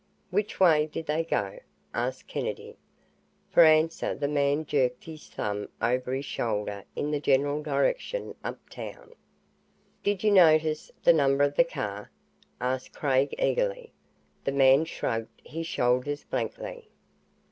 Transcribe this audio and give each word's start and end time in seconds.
"Which 0.31 0.59
way 0.59 0.87
did 0.87 1.05
they 1.05 1.23
go?" 1.23 1.59
asked 1.93 2.27
Kennedy. 2.27 2.75
For 3.51 3.63
answer 3.63 4.15
the 4.15 4.27
man 4.27 4.65
jerked 4.65 5.03
his 5.03 5.27
thumb 5.27 5.69
over 5.79 6.11
his 6.15 6.25
shoulder 6.25 6.85
in 6.95 7.11
the 7.11 7.19
general 7.19 7.61
direction 7.61 8.33
uptown. 8.43 9.13
"Did 10.01 10.23
you 10.23 10.31
notice 10.31 10.91
the 11.03 11.13
number 11.13 11.43
of 11.43 11.53
the 11.55 11.63
car?" 11.63 12.09
asked 12.59 12.93
Craig 12.93 13.35
eagerly. 13.37 13.93
The 14.43 14.53
man 14.53 14.85
shrugged 14.85 15.39
his 15.45 15.67
shoulders 15.67 16.23
blankly. 16.23 16.89